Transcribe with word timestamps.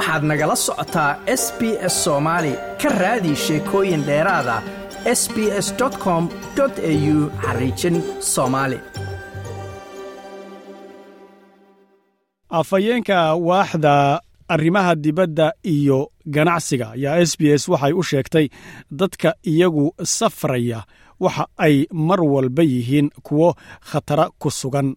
waxaad 0.00 0.22
nagala 0.30 0.56
socotaa 0.56 1.12
s 1.26 1.44
b 1.58 1.60
s 1.92 1.94
soomaali 2.04 2.52
ka 2.82 2.88
raadi 3.00 3.32
sheekooyin 3.44 4.02
dheeraada 4.08 4.56
s 5.20 5.22
b 5.34 5.36
s 5.64 5.68
com 6.04 6.22
au 6.62 6.68
xariijin 7.44 7.96
soomaali 8.32 8.78
afhayeenka 12.60 13.34
waaxda 13.48 14.20
arrimaha 14.48 14.94
dibadda 14.94 15.52
iyo 15.74 15.98
ganacsiga 16.26 16.86
ayaa 16.96 17.20
s 17.30 17.32
b 17.38 17.42
s 17.60 17.68
waxay 17.68 17.92
u 17.92 18.02
sheegtay 18.02 18.46
dadka 18.90 19.34
iyagu 19.52 19.84
safraya 20.02 20.80
waxa 21.20 21.44
ay 21.66 21.86
mar 21.92 22.20
walba 22.32 22.62
yihiin 22.62 23.10
kuwo 23.22 23.54
khatara 23.90 24.24
ku 24.38 24.50
sugan. 24.50 24.96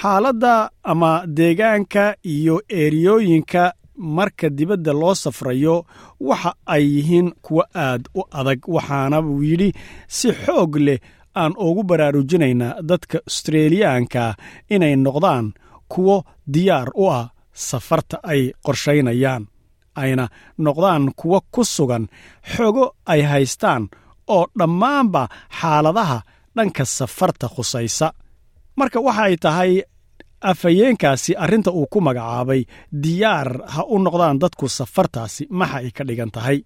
Xaaladda 0.00 0.70
ama 0.82 1.10
deegaanka 1.26 2.14
iyo 2.24 2.60
eeriyooyinka 2.68 3.72
marka 3.96 4.48
dibadda 4.50 4.92
loo 4.92 5.14
safrayo 5.14 5.76
waxa 6.20 6.50
ay 6.66 6.84
yihiin 6.94 7.28
kuwo 7.44 7.62
aad 7.74 8.02
u 8.14 8.22
adag 8.38 8.60
waxaana 8.74 9.18
yidhi 9.48 9.70
si 10.08 10.28
xoog 10.44 10.76
leh 10.86 10.98
aan 11.40 11.52
ugu 11.66 11.82
baraarujinaynaa 11.88 12.82
dadka 12.88 13.18
astreeliyaanka 13.28 14.34
inay 14.74 14.94
noqdaan 14.96 15.46
kuwo 15.92 16.16
diyaar 16.54 16.88
u 16.94 17.04
ah 17.18 17.26
safarta 17.52 18.16
ay 18.32 18.42
qorshaynayaan 18.64 19.42
ayna 20.02 20.24
noqdaan 20.64 21.04
kuwo 21.20 21.38
ku 21.54 21.62
sugan 21.64 22.04
xogo 22.52 22.84
ay 23.12 23.20
haystaan 23.30 23.82
oo 24.34 24.44
dhammaanba 24.58 25.22
xaaladaha 25.60 26.18
dhanka 26.56 26.84
safarta 26.84 27.46
khusaysa. 27.54 28.06
Marka 28.78 28.98
waxa 29.06 29.22
ay 29.28 29.36
tahay 29.44 29.72
afhayeenkaasi 30.50 31.32
arrinta 31.44 31.70
uu 31.78 31.86
ku 31.92 31.98
magacaabay 32.06 32.62
diyaar 33.04 33.48
ha 33.74 33.82
u 33.88 33.96
noqdaan 34.04 34.38
dadku 34.42 34.66
safartaasi 34.78 35.42
maxa 35.58 35.76
ay 35.80 35.90
ka 35.96 36.02
dhigan 36.08 36.30
tahay. 36.36 36.58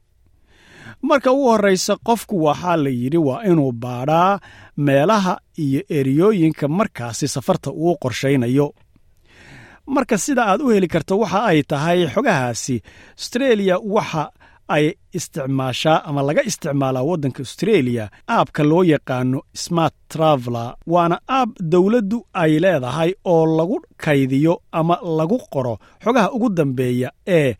Marka 1.08 1.30
ugu 1.32 1.46
horraysa 1.52 1.94
qofku 2.08 2.34
waxaa 2.46 2.76
la 2.84 2.90
yidhi 3.00 3.16
waa 3.28 3.42
inuu 3.50 3.72
baadhaa 3.82 4.40
meelaha 4.86 5.34
iyo 5.64 5.80
eriyooyinka 5.98 6.66
markaasi 6.78 7.26
safarta 7.34 7.70
uu 7.84 7.94
qorshaynayo. 8.02 8.68
Marka 9.94 10.16
sida 10.24 10.42
aad 10.50 10.60
u 10.60 10.68
heli 10.74 10.88
karto 10.94 11.14
waxa 11.22 11.40
ay 11.50 11.60
tahay 11.70 12.00
xogahaasi 12.14 12.76
astreeliya 13.18 13.76
waxa 13.94 14.22
ay 14.76 14.84
isticmaashaa 15.18 15.98
ama 16.08 16.20
laga 16.28 16.42
isticmaalaa 16.50 17.02
waddanka 17.10 17.40
astreeliya 17.46 18.04
aabka 18.34 18.62
loo 18.70 18.82
yaqaano 18.92 19.38
smart 19.64 19.94
traveler 20.12 20.68
waana 20.94 21.16
aab 21.38 21.50
dowladdu 21.72 22.18
ay 22.42 22.52
leedahay 22.64 23.10
oo 23.32 23.44
lagu 23.58 23.76
kaydiyo 24.04 24.54
ama 24.80 24.94
lagu 25.18 25.38
qoro 25.52 25.74
xogaha 26.04 26.28
ugu 26.36 26.48
dambeeya 26.58 27.10
ee 27.38 27.50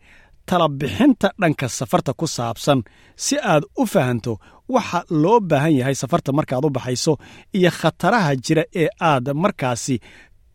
talabixinta 0.49 1.27
dhanka 1.41 1.67
safarta 1.69 2.11
ku 2.19 2.25
saabsan. 2.27 2.79
Si 3.25 3.35
aad 3.51 3.63
u 3.77 3.85
fahanto 3.93 4.33
waxa 4.75 4.99
loo 5.21 5.39
baahan 5.49 5.73
yahay 5.79 5.95
safarta 6.01 6.31
markaad 6.37 6.65
u 6.65 6.69
baxayso 6.77 7.13
iyo 7.57 7.69
khataraha 7.79 8.31
jira 8.45 8.63
ee 8.81 8.87
aad 9.11 9.25
markaasi 9.43 9.95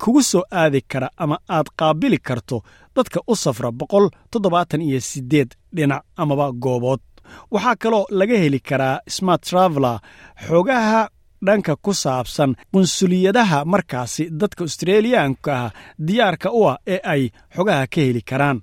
kugu 0.05 0.23
soo 0.31 0.43
aadi 0.61 0.81
kara 0.93 1.09
ama 1.23 1.37
aad 1.57 1.67
qaabili 1.79 2.19
karto 2.29 2.57
dadka 2.97 3.19
u 3.33 3.35
safra 3.37 3.71
boqol 3.81 4.07
toddobaatan 4.31 4.83
iyo 4.89 5.01
siddeed 5.01 5.51
dhinac 5.77 6.03
amaba 6.17 6.47
goobood. 6.63 7.01
Waxaa 7.53 7.77
kaloo 7.83 8.05
laga 8.19 8.37
heli 8.43 8.61
karaa 8.69 9.01
smart 9.17 9.43
traveler 9.49 9.99
xogaha 10.47 11.03
dhanka 11.47 11.73
ku 11.85 11.93
saabsan 12.03 12.51
qunsuliyadaha 12.73 13.59
markaasi 13.73 14.25
dadka 14.41 14.65
astreeliyaanka 14.69 15.53
ah 15.65 15.71
diyaarka 16.07 16.49
u 16.59 16.61
ah 16.71 16.77
ee 16.95 17.01
ay 17.13 17.23
xogaha 17.57 17.87
ka 17.93 18.01
heli 18.07 18.23
karaan. 18.31 18.59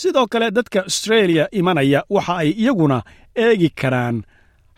Sidoo 0.00 0.26
kale 0.32 0.50
dadka 0.56 0.78
astreeliya 0.90 1.44
imanaya 1.58 2.00
waxa 2.14 2.34
ay 2.42 2.50
iyaguna 2.62 2.98
eegi 3.44 3.70
karaan 3.80 4.16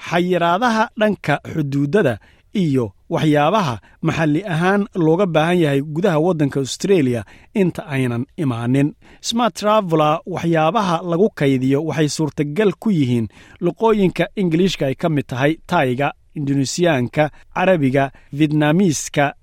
xayiraadaha 0.08 0.84
dhanka 1.00 1.34
xuduudada 1.52 2.14
iyo 2.54 2.92
waxyaabaha 3.14 3.74
maxalli 4.06 4.40
ahaan 4.54 4.82
looga 5.04 5.26
baahan 5.34 5.58
yahay 5.64 5.80
gudaha 5.94 6.18
waddanka 6.26 6.58
astreeliya 6.60 7.22
inta 7.54 7.82
aynan 7.94 8.24
imaanin. 8.42 8.88
Smart 9.20 9.54
traveler 9.60 10.20
waxyaabaha 10.34 10.96
lagu 11.10 11.28
kaydiyo 11.40 11.78
waxay 11.88 12.08
suurtagal 12.16 12.70
ku 12.82 12.88
yihiin 12.90 13.26
luqooyinka 13.64 14.24
ingiliishka 14.40 14.86
ay 14.86 14.94
ka 15.02 15.08
mid 15.08 15.26
tahay 15.30 15.52
tayga 15.70 16.08
indonesiyaanka 16.38 17.24
carabiga 17.54 18.04
vietnamiiska 18.38 19.34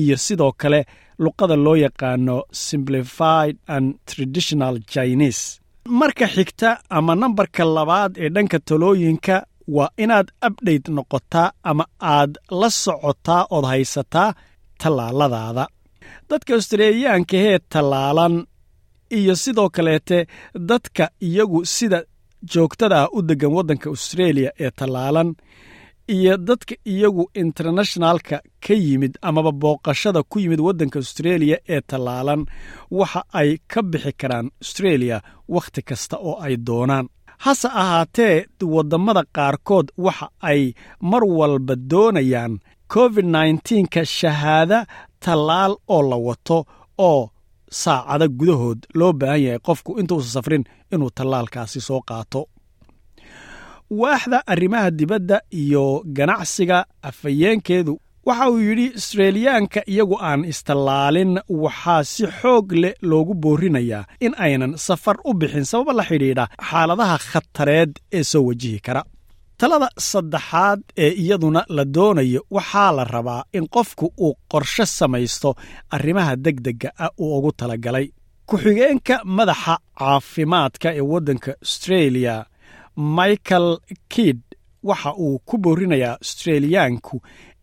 iyo 0.00 0.16
sidoo 0.16 0.52
kale 0.52 0.80
luqada 1.18 1.56
loo 1.56 1.76
yaqaano 1.76 2.36
simplified 2.52 3.56
and 3.66 3.94
traditional 4.06 4.78
chinese. 4.92 5.60
Marka 5.88 6.26
xigta 6.26 6.70
ama 6.90 7.14
nambarka 7.14 7.64
labaad 7.64 8.12
ee 8.18 8.28
dhanka 8.28 8.58
talooyinka 8.58 9.46
waa 9.74 9.88
inaad 10.02 10.28
abdhayt 10.46 10.88
noqotaa 10.96 11.48
ama 11.70 11.84
aad 12.00 12.32
la 12.60 12.70
socotaa 12.70 13.46
ood 13.50 13.64
haysataa 13.72 14.34
tallaaladaada. 14.82 15.64
Dadka 16.30 16.54
astreeliyaanka 16.54 17.36
hee 17.44 17.58
tallaalan 17.72 18.34
iyo 19.18 19.34
sidoo 19.36 19.68
kaleete 19.70 20.26
dadka 20.68 21.04
iyagu 21.28 21.64
sida 21.66 21.98
joogtada 22.54 22.96
ah 23.02 23.08
u 23.16 23.22
deggan 23.28 23.52
waddanka 23.56 23.90
astreeliya 23.90 24.50
ee 24.64 24.70
tallaalan 24.70 25.34
iyo 26.16 26.36
dadka 26.48 26.74
iyagu 26.92 27.24
internationalka 27.34 28.36
ka 28.66 28.74
yimid 28.74 29.14
amaba 29.28 29.52
booqashada 29.62 30.22
ku 30.30 30.38
yimid 30.42 30.60
waddanka 30.66 30.98
astreeliya 30.98 31.56
ee 31.74 31.80
tallaalan 31.90 32.42
waxa 32.98 33.20
ay 33.40 33.50
ka 33.72 33.80
bixi 33.90 34.12
karaan 34.20 34.46
astreeliya 34.62 35.18
wakhti 35.54 35.80
kasta 35.88 36.16
oo 36.28 36.34
ay 36.46 36.54
doonaan 36.66 37.06
hase 37.44 37.68
ahaatee 37.82 38.46
waddammada 38.74 39.22
qaarkood 39.36 39.86
waxa 40.06 40.28
ay 40.50 40.62
mar 41.10 41.22
walba 41.38 41.74
doonayaan 41.90 42.54
covid 42.94 43.26
nnteenka 43.34 44.04
shahaada 44.18 44.78
tallaal 45.24 45.72
oo 45.94 46.02
la 46.10 46.16
wato 46.26 46.58
oo 47.08 47.30
saacada 47.80 48.26
gudahood 48.38 48.80
loo 48.98 49.12
baahan 49.20 49.42
yahay 49.44 49.58
qofku 49.66 49.90
intuusan 50.00 50.32
safrin 50.36 50.64
inuu 50.92 51.10
tallaalkaasi 51.16 51.80
soo 51.88 52.00
qaato. 52.08 52.40
Waaxda 53.90 54.38
arrimaha 54.46 54.90
dibadda 54.90 55.40
iyo 55.50 56.02
ganacsiga 56.06 56.78
afhayeenkeedu 57.02 58.00
waxa 58.26 58.46
uu 58.50 58.58
yidhi 58.68 58.86
astreeliyaanka 58.98 59.80
iyagu 59.92 60.16
aan 60.28 60.40
istallaalin 60.52 61.32
waxaa 61.64 62.02
si 62.12 62.24
xoog 62.40 62.66
leh 62.82 62.94
loogu 63.10 63.34
boorinayaa 63.42 64.04
in 64.26 64.32
aynan 64.46 64.72
safar 64.86 65.16
u 65.28 65.34
bixin 65.40 65.64
sababa 65.70 65.92
la 65.98 66.04
xidhiidha 66.10 66.44
xaaladaha 66.68 67.16
khatareed 67.30 67.92
ee 68.18 68.22
soo 68.30 68.42
wajihi 68.48 68.80
kara. 68.86 69.02
Talada 69.60 69.88
saddexaad 70.10 70.80
ee 71.04 71.12
iyaduna 71.22 71.60
la 71.76 71.84
doonayo 71.94 72.40
waxaa 72.56 72.90
la 72.96 73.04
rabaa 73.14 73.42
in 73.58 73.64
qofku 73.74 74.06
uu 74.26 74.34
qorshe 74.52 74.84
samaysto 74.98 75.50
arrimaha 75.96 76.32
degdegga 76.44 76.88
ah 77.04 77.10
uu 77.22 77.30
ugu 77.38 77.50
talagalay. 77.60 78.06
Ku-xigeenka 78.48 79.14
madaxa 79.36 79.74
caafimaadka 79.98 80.88
ee 80.98 81.04
waddanka 81.12 81.50
astreeliya 81.64 82.34
michael 83.18 83.68
kid 84.12 84.38
waxa 84.88 85.10
uu 85.24 85.38
ku 85.48 85.54
boorinayaa 85.64 86.16
astreeliyaanku 86.24 87.16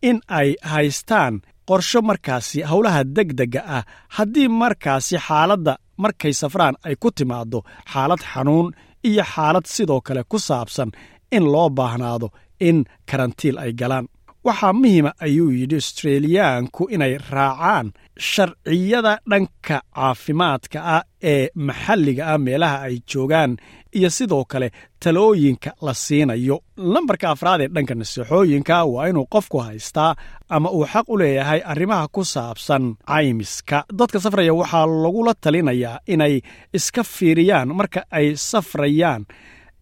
in 0.08 0.16
ay 0.38 0.48
haystaan 0.72 1.34
qorsho 1.68 2.00
markaasi 2.08 2.58
howlaha 2.70 3.00
degdegga 3.16 3.60
ah. 3.76 3.82
Haddii 4.16 4.48
markaasi 4.62 5.16
xaaladda 5.26 5.72
markay 6.02 6.32
safraan 6.40 6.74
ay 6.86 6.94
ku 7.02 7.08
timaaddo 7.18 7.58
xaalad 7.92 8.22
xanuun 8.32 8.68
iyo 9.08 9.24
xaalad 9.34 9.66
sidoo 9.74 10.00
kale 10.06 10.22
ku 10.30 10.38
saabsan 10.48 10.90
in 11.36 11.44
loo 11.52 11.68
baahnaado 11.78 12.28
in 12.68 12.78
karantiil 13.08 13.56
ay 13.64 13.72
galaan 13.80 14.06
waxaa 14.44 14.72
muhiima 14.72 15.10
ayuu 15.26 15.50
yidhi 15.58 15.76
astreeliyaanku 15.82 16.82
inay 16.94 17.14
raacaan 17.30 17.86
sharciyada 18.30 19.12
dhanka 19.30 19.76
caafimaadka 19.96 20.78
ah 20.96 21.02
ee 21.32 21.48
maxalliga 21.68 22.24
ah 22.32 22.38
meelaha 22.46 22.78
ay 22.86 22.96
joogaan 23.12 23.52
iyo 23.98 24.10
sidoo 24.10 24.44
kale 24.44 24.68
talooyinka 25.02 25.70
la 25.86 25.94
siinayo. 25.94 26.56
Lambarka 26.76 27.26
afraad 27.30 27.60
ee 27.64 27.68
dhanka 27.74 27.94
naseexooyinka 27.94 28.76
waa 28.84 29.08
inuu 29.10 29.26
qofku 29.34 29.58
haystaa 29.66 30.14
ama 30.48 30.68
uu 30.70 30.86
xaq 30.92 31.06
u 31.08 31.16
leeyahay 31.18 31.60
arrimaha 31.72 32.08
ku 32.14 32.24
saabsan 32.24 32.84
caymiska. 33.10 33.78
Dadka 33.98 34.18
safraya 34.24 34.54
waxaa 34.60 34.86
lagula 35.04 35.34
talinayaa 35.44 35.98
inay 36.06 36.34
iska 36.78 37.02
fiiriyaan 37.04 37.68
marka 37.78 38.00
ay 38.10 38.26
safrayaan 38.50 39.22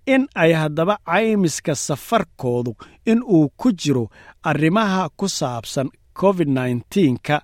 in 0.06 0.26
ay 0.34 0.52
haddaba 0.52 0.96
caymiska 1.06 1.75
safarkoodu 1.75 2.72
in 3.06 3.22
uu 3.22 3.49
ku 3.56 3.72
jiro 3.72 4.04
arrimaha 4.43 5.08
ku 5.16 5.28
saabsan 5.28 5.88
covid 6.20 6.49
nteenka 6.49 7.43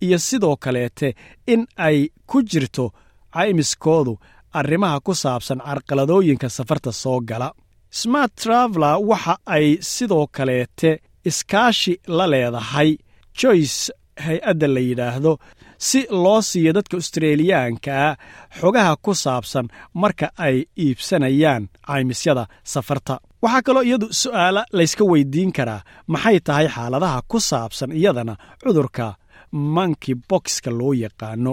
iyo 0.00 0.18
sidoo 0.18 0.56
kaleete 0.56 1.14
in 1.46 1.66
ay 1.76 2.08
ku 2.26 2.42
jirto 2.42 2.92
caymiskoodu 3.34 4.18
arrimaha 4.52 5.00
ku 5.00 5.14
saabsan 5.14 5.58
carqaladooyinka 5.66 6.48
safarta 6.48 6.92
soo 6.92 7.20
gala. 7.20 7.52
Smart 7.90 8.32
traveler 8.42 8.96
waxa 9.10 9.34
ay 9.46 9.66
sidoo 9.80 10.26
kaleete 10.26 10.90
iskaashi 11.24 12.00
la 12.06 12.26
leedahay. 12.26 12.90
Joyce 13.38 13.92
hay'adda 14.24 14.66
la 14.74 14.80
yidhaahdo 14.80 15.32
si 15.78 16.00
loo 16.10 16.40
siiyo 16.42 16.72
dadka 16.76 16.96
australiyaankaa 16.96 18.16
xogaha 18.60 18.96
ku 19.04 19.12
saabsan 19.14 19.66
marka 19.94 20.26
ay 20.46 20.56
iibsanayaan 20.84 21.68
caymisyada 21.86 22.44
safarta. 22.72 23.14
Waxaa 23.42 23.62
kaloo 23.66 23.82
iyadu 23.88 24.06
su'aala 24.22 24.62
layska 24.78 25.04
weydiin 25.10 25.52
karaa 25.56 25.80
maxay 26.12 26.38
tahay 26.46 26.66
xaaladaha 26.74 27.18
ku 27.30 27.38
saabsan 27.50 27.90
iyadana 28.00 28.34
cudurka 28.62 29.06
manki 29.52 30.12
boxka 30.30 30.70
loo 30.78 30.92
yaqaano 31.04 31.52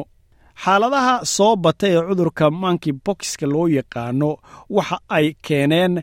xaaladaha 0.63 1.15
soo 1.35 1.55
bata 1.63 1.87
ee 1.93 2.01
cudurka 2.09 2.45
manki 2.61 2.91
boxka 3.05 3.45
loo 3.53 3.67
yaqaano 3.77 4.29
waxa 4.77 4.97
ay 5.17 5.27
keeneen 5.45 5.93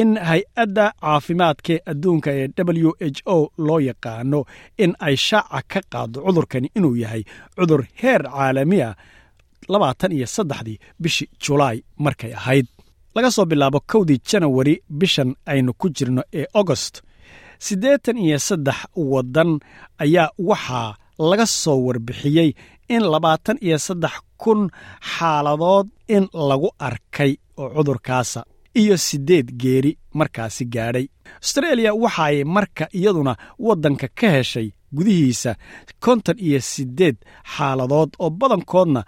in 0.00 0.10
hay'adda 0.28 0.84
caafimaadkae 1.02 1.76
adduunka 1.90 2.30
ee 2.40 2.48
w 2.86 2.90
h 3.00 3.18
o 3.34 3.36
loo 3.66 3.80
yaqaano 3.88 4.40
in 4.84 4.92
ay 5.06 5.16
shaaca 5.26 5.60
ka 5.72 5.80
qaado 5.92 6.18
cudurkani 6.26 6.68
inuu 6.76 6.96
yahay 7.02 7.22
cudur 7.56 7.82
heer 8.00 8.22
caalami 8.34 8.78
ah 8.88 8.94
labaatan 9.72 10.12
iyo 10.16 10.26
saddexdii 10.36 10.78
bishii 11.02 11.28
julaay 11.42 11.78
markay 12.04 12.32
ahayd. 12.34 12.66
Laga 13.14 13.30
soo 13.30 13.44
bilaabo 13.50 13.80
kowdii 13.90 14.20
janawari 14.28 14.74
bishan 14.98 15.30
aynu 15.52 15.72
ku 15.80 15.86
jirno 15.96 16.22
ee 16.40 16.46
agost 16.60 16.94
siddeetan 17.66 18.18
iyo 18.18 18.38
saddex 18.38 18.78
waddan 18.96 19.50
ayaa 20.04 20.28
waxaa 20.38 20.94
laga 21.30 21.46
soo 21.46 21.78
warbixiyey 21.86 22.50
in 22.94 23.02
labaatan 23.12 23.56
iyo 23.66 23.78
saddex 23.86 24.14
kun 24.42 24.60
xaaladood 25.14 25.86
in 26.08 26.24
lagu 26.48 26.68
arkay 26.88 27.32
oo 27.60 27.68
cudurkaasa 27.76 28.40
iyo 28.80 28.96
siddeed 28.96 29.48
geeri 29.62 29.92
markaasi 30.18 30.64
gaadhay. 30.74 31.06
Austreeliya 31.42 31.92
waxaay 32.02 32.44
marka 32.44 32.84
iyaduna 32.98 33.32
waddanka 33.66 34.06
ka 34.20 34.28
heshay 34.36 34.68
gudihiisa 34.96 35.52
konton 36.04 36.36
iyo 36.46 36.60
siddeed 36.72 37.16
xaaladood 37.56 38.10
oo 38.22 38.30
badankoodna 38.30 39.02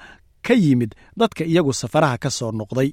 ka 0.46 0.54
yimid 0.54 0.92
dadka 1.20 1.44
iyagu 1.44 1.72
safaraha 1.72 2.19
ka 2.19 2.30
soo 2.30 2.52
noqday. 2.52 2.90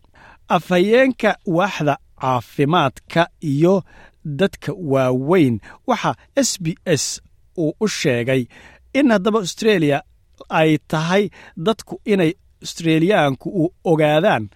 Afhayeenka 0.55 1.31
waaxda 1.57 1.95
caafimaadka 2.21 3.27
iyo 3.51 3.83
dadka 4.25 4.71
waaweyn 4.91 5.59
waxa 5.87 6.11
s 6.35 6.49
b 6.63 6.75
s 6.85 7.21
uu 7.57 7.73
u 7.79 7.87
sheegay 7.87 8.45
in 8.93 9.11
haddaba 9.11 9.39
austreeliya 9.39 10.01
ay 10.49 10.77
tahay 10.87 11.29
dadku 11.65 12.01
inay 12.05 12.33
australiyaanku 12.63 13.49
u 13.63 13.73
ogaadaan 13.91 14.49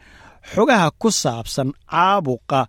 xogaha 0.54 0.92
ku 1.02 1.12
saabsan 1.12 1.70
caabuqa 1.92 2.68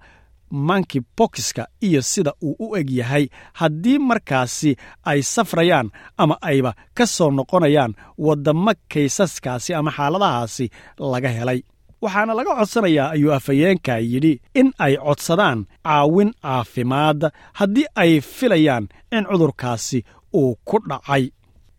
manki 0.51 1.01
bokiska 1.19 1.67
iyo 1.83 2.03
sida 2.03 2.33
uu 2.43 2.57
u 2.59 2.77
eg 2.77 2.91
yahay 2.91 3.29
haddii 3.53 3.99
markaasi 3.99 4.77
ay 5.05 5.23
safrayaan 5.23 5.91
ama 6.17 6.37
ayba 6.41 6.75
ka 6.95 7.07
soo 7.07 7.31
noqonayaan 7.31 7.93
waddamo 8.19 8.73
kaysaskaasi 8.93 9.75
ama 9.75 9.91
xaaladahaasi 9.97 10.71
laga 11.13 11.29
helay. 11.29 11.61
Waxaana 12.03 12.35
laga 12.35 12.55
codsanayaa 12.59 13.11
ayuu 13.15 13.33
afhayeenka 13.33 13.99
yidhi 13.99 14.41
in 14.55 14.69
ay 14.79 14.95
codsadaan 15.07 15.67
caawin 15.85 16.31
caafimaad 16.43 17.21
haddii 17.59 17.87
ay 18.03 18.21
filayaan 18.21 18.85
in 19.17 19.25
cudurkaasi 19.31 19.99
uu 20.35 20.55
ku 20.69 20.77
dhacay 20.89 21.25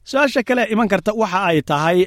su'aasha 0.09 0.41
kale 0.47 0.63
iman 0.73 0.87
karta 0.91 1.11
waxa 1.21 1.39
ay 1.51 1.59
tahay 1.69 1.99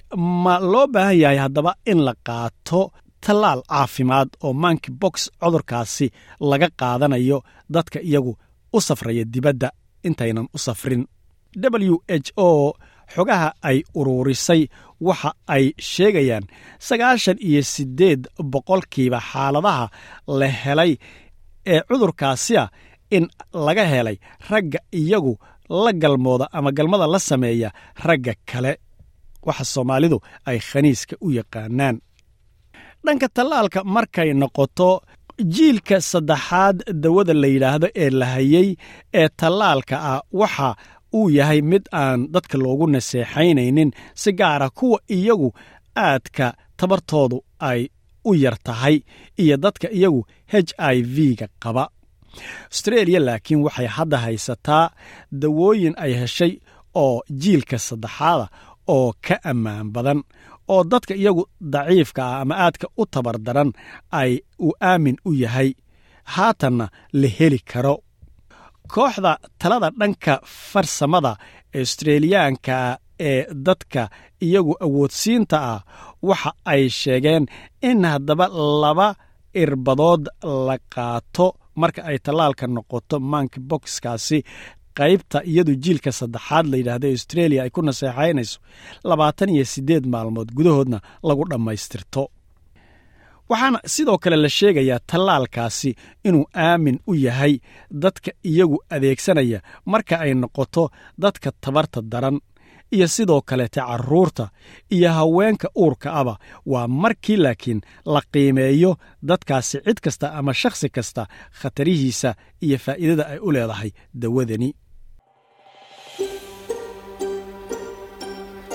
ma 0.44 0.54
loo 0.72 0.86
baahan 0.94 1.18
yahay 1.22 1.38
haddaba 1.44 1.72
in 1.90 2.00
la 2.06 2.14
qaato 2.28 2.80
tallaal 3.24 3.60
caafimaad 3.72 4.28
oo 4.46 4.52
manki 4.62 4.90
box 5.02 5.14
cudurkaasi 5.40 6.06
laga 6.50 6.68
qaadanayo 6.80 7.38
dadka 7.74 7.98
iyagu 8.08 8.32
u 8.76 8.78
safraya 8.86 9.24
dibadda 9.34 9.68
intaynan 10.08 10.46
u 10.56 10.58
safrin. 10.66 11.02
W 11.90 11.94
h 12.24 12.28
o 12.46 12.72
xogaha 13.14 13.48
ay 13.68 13.78
uruurisay 13.98 14.62
waxa 15.08 15.30
ay 15.54 15.64
sheegayaan 15.92 16.44
sagaashan 16.88 17.38
iyo 17.48 17.62
siddeed 17.72 18.22
boqolkiiba 18.52 19.18
xaaladaha 19.30 19.84
la 20.38 20.48
helay 20.62 20.92
ee 21.72 21.80
cudurkaasi 21.88 22.54
ah 22.62 22.68
in 23.16 23.24
laga 23.66 23.84
helay 23.92 24.16
ragga 24.50 24.78
iyagu 25.00 25.34
la 25.84 25.92
galmooda 26.02 26.46
ama 26.58 26.70
galmada 26.78 27.06
la 27.14 27.18
sameeya 27.18 27.68
ragga 28.06 28.34
kale. 28.50 28.72
Waxa 29.46 29.64
soomaalidu 29.74 30.18
ay 30.48 30.58
khaniiska 30.68 31.14
u 31.20 31.28
yaqaanaan. 31.38 31.96
Dhanka 33.04 33.28
tallaalka 33.36 33.80
markay 33.94 34.30
noqoto 34.40 34.90
jiilka 35.54 35.96
saddexaad 36.10 36.76
dawada 37.02 37.34
la 37.42 37.46
yidhaahdo 37.54 37.86
ee 38.02 38.10
la 38.20 38.26
hayey 38.34 38.68
ee 39.20 39.28
tallaalka 39.40 39.96
ah 40.12 40.20
waxa 40.40 40.68
uu 41.18 41.28
yahay 41.38 41.60
mid 41.70 41.84
aan 42.00 42.18
dadka 42.34 42.56
loogu 42.62 42.86
naseexaynaynin 42.94 43.90
si 44.22 44.30
gaara 44.40 44.68
kuwa 44.78 44.98
iyagu 45.16 45.48
aadka 46.06 46.46
tabartoodu 46.78 47.38
ay 47.70 47.80
u 48.24 48.34
yar 48.42 48.56
tahay 48.66 48.96
iyo 49.42 49.56
dadka 49.64 49.88
iyagu 49.98 50.20
h 50.52 50.54
i 50.78 50.96
v-ga 51.14 51.46
qaba 51.62 51.84
austreeliya 52.72 53.20
laakiin 53.26 53.60
waxay 53.66 53.86
hadda 53.96 54.16
haysataa 54.24 54.84
dawooyin 55.42 55.94
ay 56.04 56.12
heshay 56.20 56.52
oo 57.02 57.22
jiilka 57.42 57.78
saddexaada 57.88 58.46
oo 58.96 59.08
ka 59.26 59.34
ammaan 59.50 59.86
badan 59.94 60.20
oo 60.72 60.82
dadka 60.92 61.14
iyagu 61.20 61.42
daciifka 61.72 62.20
ah 62.30 62.40
ama 62.42 62.54
aadka 62.64 62.86
u 63.00 63.06
tabar 63.12 63.36
daran 63.46 63.70
ay 64.20 64.32
uu 64.66 64.72
aamin 64.90 65.16
u 65.28 65.32
yahay. 65.42 65.70
Haatanna 66.34 66.86
la 67.20 67.28
heli 67.38 67.58
karo. 67.70 67.94
Kooxda 68.92 69.32
talada 69.60 69.88
dhanka 70.00 70.34
farsamada 70.70 71.32
australiyaanka 71.78 72.76
ee 73.30 73.46
dadka 73.66 74.02
iyagu 74.46 74.74
awoodsiinta 74.84 75.56
ah 75.72 75.80
waxa 76.28 76.50
ay 76.72 76.82
sheegeen 77.00 77.44
in 77.88 78.04
haddaba 78.12 78.46
laba 78.82 79.08
irbadood 79.62 80.24
la 80.66 80.76
qaato 80.94 81.46
marka 81.74 82.00
ay 82.10 82.18
tallaalka 82.18 82.66
noqoto 82.66 83.16
manki 83.32 83.60
boxkaasi 83.70 84.38
qaybta 84.98 85.38
iyadu 85.50 85.72
jiilka 85.84 86.10
saddexaad 86.18 86.66
la 86.70 86.76
yidhaahda 86.80 87.08
australia 87.14 87.60
ay 87.64 87.70
ku 87.70 87.80
naseexaynayso 87.82 88.58
labaatan 89.10 89.48
iyo 89.54 89.64
siddeed 89.64 90.04
maalmood 90.12 90.48
gudahoodna 90.56 90.98
lagu 91.28 91.44
dhammaystirto. 91.50 92.22
Waxaana 93.50 93.78
sidoo 93.94 94.18
kale 94.22 94.36
la 94.36 94.48
sheegayaa 94.48 94.98
tallaalkaasi 95.10 95.90
inuu 96.24 96.44
aamin 96.54 96.98
u 97.06 97.14
yahay 97.14 97.54
dadka 98.02 98.30
iyagu 98.50 98.78
adeegsanaya 98.94 99.58
marka 99.92 100.14
ay 100.24 100.34
noqoto 100.42 100.90
dadka 101.22 101.48
tabarta 101.62 102.00
daran 102.12 102.36
iyo 102.92 103.08
sidoo 103.08 103.40
kaleete 103.42 103.80
carruurta 103.80 104.48
iyo 104.90 105.12
haweenka 105.12 105.68
uurka 105.78 106.12
aba. 106.12 106.36
Waa 106.66 106.88
markii 106.88 107.36
laakiin 107.36 107.80
la 108.04 108.20
qiimeeyo 108.32 108.96
dadkaasi 109.28 109.78
cid 109.86 109.98
kasta 110.04 110.32
ama 110.38 110.54
shakhsi 110.54 110.88
kasta 110.88 111.26
khatarihiisa 111.62 112.34
iyo 112.62 112.78
faa'iidada 112.78 113.24
ay 113.32 113.38
u 113.38 113.52
leedahay 113.52 113.90
dawadani 114.22 114.70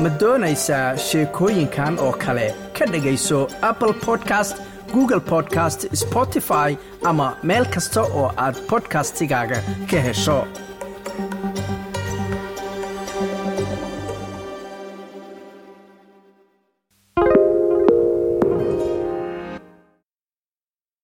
ma 0.04 0.10
doonaysaa 0.22 0.98
sheekooyinkan 0.98 2.00
oo 2.00 2.12
kale? 2.26 2.48
Ka 2.78 2.86
dhegayso 2.92 3.48
apple 3.62 3.94
podcast 4.06 4.58
google 4.94 5.20
podcast 5.20 5.86
spotify 5.96 6.78
ama 7.04 7.28
meel 7.44 7.66
kasta 7.66 8.02
oo 8.02 8.32
aad 8.38 8.56
bodkastigaaga 8.70 9.60
ka 9.92 10.02
hesho 10.08 10.38